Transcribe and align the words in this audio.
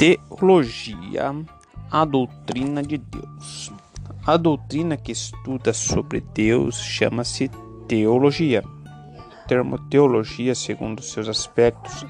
Teologia, 0.00 1.34
a 1.90 2.04
doutrina 2.06 2.82
de 2.82 2.96
Deus. 2.96 3.70
A 4.26 4.38
doutrina 4.38 4.96
que 4.96 5.12
estuda 5.12 5.74
sobre 5.74 6.22
Deus 6.32 6.76
chama-se 6.80 7.50
teologia. 7.86 8.64
O 8.64 9.46
termo 9.46 9.78
teologia, 9.90 10.54
segundo 10.54 11.02
seus 11.02 11.28
aspectos 11.28 12.06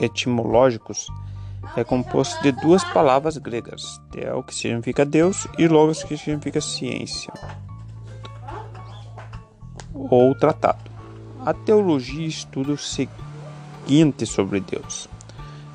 etimológicos, 0.00 1.06
é 1.76 1.84
composto 1.84 2.42
de 2.42 2.52
duas 2.52 2.82
palavras 2.84 3.36
gregas: 3.36 4.00
tel, 4.10 4.42
que 4.42 4.54
significa 4.54 5.04
Deus, 5.04 5.46
e 5.58 5.68
logos, 5.68 6.02
que 6.02 6.16
significa 6.16 6.62
ciência 6.62 7.30
ou 9.92 10.34
tratado. 10.34 10.90
A 11.44 11.52
teologia 11.52 12.26
estuda 12.26 12.72
o 12.72 12.78
seguinte 12.78 14.24
sobre 14.24 14.60
Deus: 14.60 15.10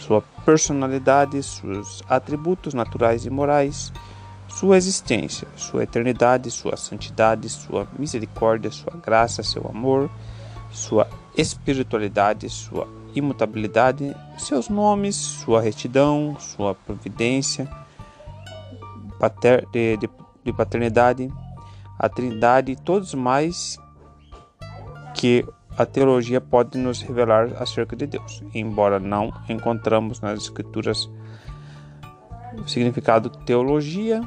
sua 0.00 0.22
personalidade, 0.44 1.42
seus 1.42 2.02
atributos 2.08 2.74
naturais 2.74 3.26
e 3.26 3.30
morais, 3.30 3.92
sua 4.48 4.76
existência, 4.76 5.46
sua 5.56 5.84
eternidade, 5.84 6.50
sua 6.50 6.76
santidade, 6.76 7.48
sua 7.48 7.86
misericórdia, 7.98 8.70
sua 8.70 8.94
graça, 8.94 9.42
seu 9.42 9.66
amor, 9.68 10.10
sua 10.72 11.08
espiritualidade, 11.36 12.48
sua 12.48 12.88
imutabilidade, 13.14 14.14
seus 14.38 14.68
nomes, 14.68 15.16
sua 15.16 15.60
retidão, 15.60 16.36
sua 16.38 16.74
providência, 16.74 17.68
pater, 19.18 19.66
de, 19.72 19.96
de, 19.98 20.10
de 20.44 20.52
paternidade, 20.52 21.32
a 21.98 22.08
trindade 22.08 22.72
e 22.72 22.76
todos 22.76 23.14
mais 23.14 23.78
que 25.14 25.44
a 25.80 25.86
teologia 25.86 26.42
pode 26.42 26.76
nos 26.76 27.00
revelar 27.00 27.54
acerca 27.58 27.96
de 27.96 28.06
Deus, 28.06 28.42
embora 28.54 29.00
não 29.00 29.32
encontramos 29.48 30.20
nas 30.20 30.42
escrituras 30.42 31.10
o 32.52 32.68
significado 32.68 33.30
teologia, 33.30 34.20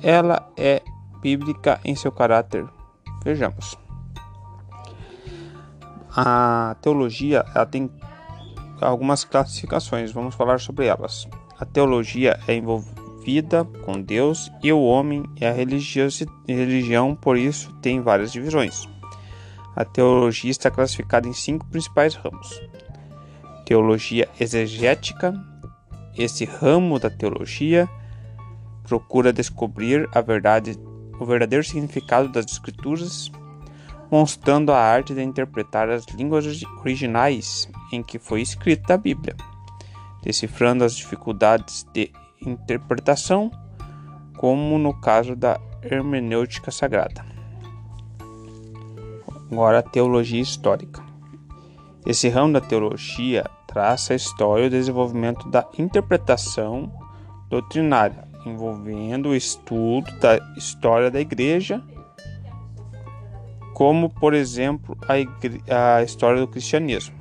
ela 0.00 0.48
é 0.56 0.80
bíblica 1.20 1.80
em 1.84 1.96
seu 1.96 2.12
caráter. 2.12 2.64
Vejamos. 3.24 3.76
A 6.14 6.76
teologia 6.80 7.44
ela 7.52 7.66
tem 7.66 7.90
algumas 8.80 9.24
classificações, 9.24 10.12
vamos 10.12 10.36
falar 10.36 10.60
sobre 10.60 10.86
elas. 10.86 11.26
A 11.58 11.64
teologia 11.64 12.38
é 12.46 12.54
envolvida 12.54 13.64
com 13.84 14.00
Deus 14.00 14.48
e 14.62 14.72
o 14.72 14.80
homem 14.80 15.24
e 15.40 15.44
a 15.44 15.52
religião, 15.52 17.16
por 17.16 17.36
isso, 17.36 17.72
tem 17.82 18.00
várias 18.00 18.30
divisões. 18.30 18.88
A 19.78 19.84
teologia 19.84 20.50
está 20.50 20.72
classificada 20.72 21.28
em 21.28 21.32
cinco 21.32 21.64
principais 21.66 22.16
ramos: 22.16 22.60
teologia 23.64 24.28
exegética. 24.40 25.32
Esse 26.16 26.44
ramo 26.44 26.98
da 26.98 27.08
teologia 27.08 27.88
procura 28.82 29.32
descobrir 29.32 30.08
a 30.12 30.20
verdade, 30.20 30.76
o 31.20 31.24
verdadeiro 31.24 31.64
significado 31.64 32.28
das 32.28 32.46
escrituras, 32.46 33.30
mostrando 34.10 34.72
a 34.72 34.80
arte 34.80 35.14
de 35.14 35.22
interpretar 35.22 35.88
as 35.88 36.04
línguas 36.06 36.44
originais 36.80 37.70
em 37.92 38.02
que 38.02 38.18
foi 38.18 38.42
escrita 38.42 38.94
a 38.94 38.98
Bíblia, 38.98 39.36
decifrando 40.24 40.82
as 40.82 40.96
dificuldades 40.96 41.86
de 41.94 42.10
interpretação, 42.44 43.48
como 44.36 44.76
no 44.76 44.92
caso 45.00 45.36
da 45.36 45.60
hermenêutica 45.84 46.72
sagrada. 46.72 47.37
Agora, 49.50 49.78
a 49.78 49.82
teologia 49.82 50.40
histórica. 50.40 51.02
Esse 52.04 52.28
ramo 52.28 52.52
da 52.52 52.60
teologia 52.60 53.44
traça 53.66 54.12
a 54.12 54.16
história 54.16 54.64
e 54.64 54.66
o 54.66 54.70
desenvolvimento 54.70 55.48
da 55.48 55.66
interpretação 55.78 56.92
doutrinária, 57.48 58.28
envolvendo 58.44 59.30
o 59.30 59.34
estudo 59.34 60.10
da 60.18 60.38
história 60.56 61.10
da 61.10 61.20
igreja, 61.20 61.82
como, 63.74 64.10
por 64.10 64.34
exemplo, 64.34 64.96
a, 65.06 65.18
igre... 65.18 65.62
a 65.70 66.02
história 66.02 66.40
do 66.40 66.48
cristianismo. 66.48 67.16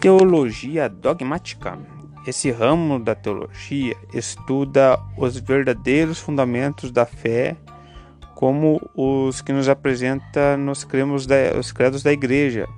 Teologia 0.00 0.88
dogmática. 0.88 1.78
Esse 2.26 2.50
ramo 2.50 2.98
da 2.98 3.14
teologia 3.14 3.96
estuda 4.12 5.00
os 5.16 5.36
verdadeiros 5.38 6.18
fundamentos 6.18 6.90
da 6.90 7.04
fé 7.04 7.56
como 8.38 8.80
os 8.94 9.40
que 9.40 9.52
nos 9.52 9.68
apresenta 9.68 10.56
nos 10.56 10.84
cremos 10.84 11.26
da, 11.26 11.58
os 11.58 11.72
credos 11.72 12.04
da 12.04 12.12
igreja, 12.12 12.68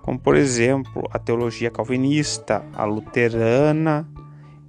como 0.00 0.18
por 0.18 0.34
exemplo 0.34 1.06
a 1.12 1.18
teologia 1.18 1.70
calvinista, 1.70 2.64
a 2.72 2.86
luterana 2.86 4.08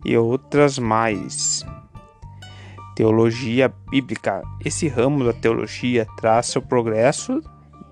e 0.03 0.17
outras 0.17 0.77
mais. 0.77 1.65
Teologia 2.93 3.73
bíblica. 3.89 4.41
Esse 4.65 4.89
ramo 4.89 5.23
da 5.23 5.31
teologia 5.31 6.05
traça 6.17 6.59
o 6.59 6.61
progresso 6.61 7.41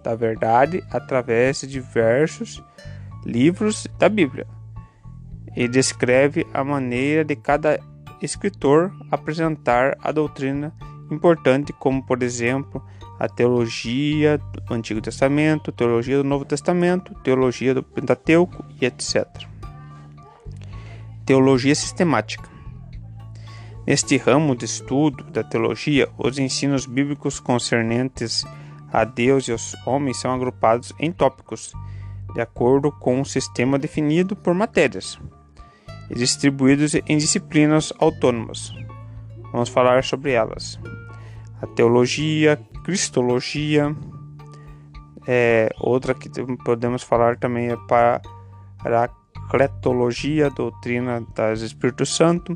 da 0.04 0.14
verdade 0.14 0.84
através 0.92 1.62
de 1.62 1.68
diversos 1.68 2.62
livros 3.26 3.88
da 3.98 4.10
Bíblia 4.10 4.46
e 5.56 5.70
descreve 5.70 6.46
a 6.54 6.66
maneira 6.66 7.24
de 7.24 7.38
cada 7.38 7.80
escritor 8.22 8.92
apresentar 9.10 9.98
a 10.02 10.12
doutrina 10.12 10.74
importante, 11.12 11.74
como 11.74 12.04
por 12.04 12.24
exemplo 12.24 12.84
a 13.20 13.28
teologia 13.30 14.38
do 14.38 14.74
Antigo 14.74 15.02
Testamento, 15.02 15.72
teologia 15.72 16.18
do 16.18 16.24
Novo 16.24 16.46
Testamento, 16.46 17.14
teologia 17.24 17.74
do 17.74 17.82
Pentateuco 17.82 18.64
e 18.82 18.86
etc. 18.86 19.26
Teologia 21.26 21.74
sistemática. 21.74 22.50
Neste 23.88 24.18
ramo 24.18 24.56
de 24.56 24.66
estudo 24.66 25.24
da 25.26 25.44
teologia, 25.44 26.10
os 26.18 26.40
ensinos 26.40 26.86
bíblicos 26.86 27.40
concernentes 27.40 28.44
a 28.92 29.04
Deus 29.04 29.48
e 29.48 29.52
aos 29.52 29.76
homens 29.86 30.18
são 30.18 30.34
agrupados 30.34 30.92
em 31.00 31.12
tópicos, 31.12 31.74
de 32.34 32.42
acordo 32.42 32.92
com 32.92 33.20
um 33.20 33.26
sistema 33.26 33.78
definido 33.78 34.36
por 34.36 34.54
matérias, 34.54 35.20
e 36.10 36.16
distribuídos 36.16 36.96
em 36.96 37.18
disciplinas 37.18 37.94
autônomas. 38.00 38.74
Vamos 39.52 39.70
falar 39.70 40.04
sobre 40.04 40.32
elas 40.32 40.80
a 41.62 41.68
teologia, 41.68 42.60
cristologia. 42.84 43.96
É, 45.28 45.74
outra 45.80 46.14
que 46.14 46.30
podemos 46.64 47.02
falar 47.02 47.38
também 47.38 47.70
é 47.70 47.78
para 47.88 48.22
a 48.84 49.10
cletologia, 49.50 50.50
doutrina 50.50 51.26
das 51.36 51.62
Espírito 51.62 52.06
Santo, 52.06 52.54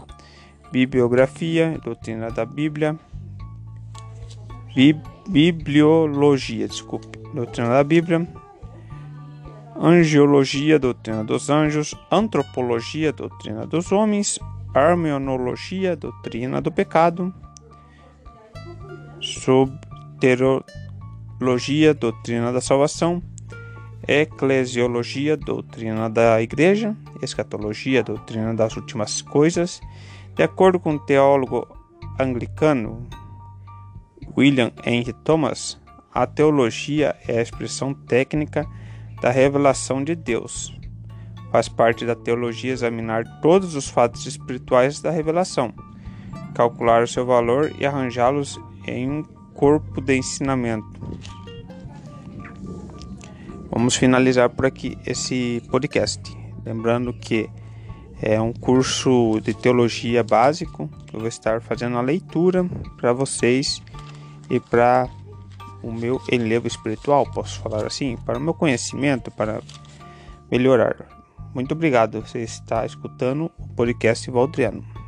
bibliografia, 0.71 1.79
doutrina 1.83 2.29
da 2.29 2.45
Bíblia, 2.45 2.97
Bi 4.75 4.95
bibliologia, 5.27 6.67
desculpe, 6.67 7.19
doutrina 7.33 7.69
da 7.69 7.83
Bíblia, 7.83 8.27
angiologia, 9.75 10.79
doutrina 10.79 11.23
dos 11.23 11.49
anjos, 11.49 11.95
antropologia, 12.09 13.11
doutrina 13.11 13.66
dos 13.66 13.91
homens, 13.91 14.39
armeonologia, 14.73 15.95
doutrina 15.95 16.61
do 16.61 16.71
pecado, 16.71 17.33
soterologia, 19.22 21.94
doutrina 21.94 22.52
da 22.52 22.62
salvação, 22.62 23.22
eclesiologia, 24.07 25.38
doutrina 25.38 26.09
da 26.09 26.41
igreja, 26.41 26.96
escatologia, 27.22 28.03
doutrina 28.03 28.53
das 28.53 28.75
últimas 28.75 29.22
coisas. 29.22 29.79
De 30.35 30.44
acordo 30.44 30.79
com 30.79 30.96
o 30.96 31.00
teólogo 31.00 31.68
anglicano 32.19 33.08
William 34.38 34.72
Henry 34.85 35.14
Thomas, 35.14 35.79
a 36.14 36.26
teologia 36.26 37.16
é 37.28 37.40
a 37.40 37.41
expressão 37.41 37.93
técnica 37.93 38.66
da 39.22 39.29
revelação 39.29 40.03
de 40.03 40.16
Deus. 40.16 40.76
Faz 41.52 41.67
parte 41.67 42.05
da 42.05 42.16
teologia 42.16 42.72
examinar 42.72 43.41
todos 43.41 43.76
os 43.76 43.90
fatos 43.90 44.26
espirituais 44.26 45.02
da 45.02 45.11
revelação, 45.11 45.73
calcular 46.53 47.03
o 47.03 47.08
seu 47.08 47.26
valor 47.26 47.73
e 47.79 47.85
arranjá-los 47.85 48.59
em 48.90 49.09
um 49.09 49.24
corpo 49.53 50.02
de 50.02 50.18
ensinamento. 50.18 50.88
Vamos 53.72 53.96
finalizar 53.96 54.50
por 54.50 54.66
aqui 54.66 54.97
esse 55.06 55.62
podcast. 55.70 56.22
Lembrando 56.66 57.14
que 57.14 57.50
é 58.22 58.40
um 58.41 58.52
curso 58.52 59.40
de 59.41 59.53
teologia 59.53 60.24
básico. 60.24 60.90
Eu 61.14 61.20
vou 61.20 61.28
estar 61.28 61.62
fazendo 61.62 61.97
a 61.97 62.02
leitura 62.02 62.66
para 62.97 63.14
vocês 63.14 63.82
e 64.50 64.59
para 64.59 65.08
o 65.82 65.91
meu 65.91 66.22
enlevo 66.32 66.68
espiritual, 66.68 67.26
posso 67.32 67.59
falar 67.62 67.86
assim, 67.86 68.18
para 68.26 68.38
o 68.38 68.41
meu 68.41 68.53
conhecimento, 68.53 69.32
para 69.32 69.62
melhorar. 70.52 70.96
Muito 71.53 71.74
obrigado. 71.74 72.22
Você 72.22 72.40
está 72.40 72.86
escutando 72.86 73.52
o 73.58 73.68
podcast 73.70 74.30
Valdriano. 74.30 74.98